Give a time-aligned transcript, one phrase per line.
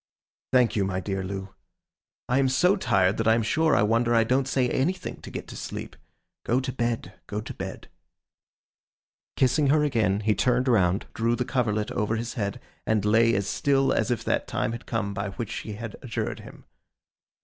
[0.51, 1.53] 'Thank you, my dear Loo.
[2.27, 5.29] I am so tired, that I am sure I wonder I don't say anything to
[5.29, 5.95] get to sleep.
[6.43, 7.87] Go to bed, go to bed.'
[9.35, 13.45] Kissing her again, he turned round, drew the coverlet over his head, and lay as
[13.45, 16.65] still as if that time had come by which she had adjured him.